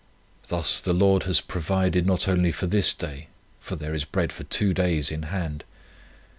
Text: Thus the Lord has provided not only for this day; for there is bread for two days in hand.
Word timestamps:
Thus 0.47 0.79
the 0.81 0.93
Lord 0.95 1.25
has 1.25 1.41
provided 1.41 2.07
not 2.07 2.27
only 2.27 2.51
for 2.51 2.65
this 2.65 2.91
day; 2.91 3.27
for 3.59 3.75
there 3.75 3.93
is 3.93 4.03
bread 4.03 4.31
for 4.33 4.43
two 4.45 4.73
days 4.73 5.11
in 5.11 5.21
hand. 5.29 5.63